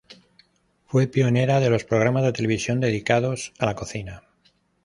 Fue 0.87 1.05
pionera 1.05 1.59
de 1.59 1.69
los 1.69 1.83
programas 1.83 2.23
de 2.23 2.33
televisión 2.33 2.79
dedicados 2.79 3.53
a 3.59 3.67
la 3.67 3.75
cocina. 3.75 4.23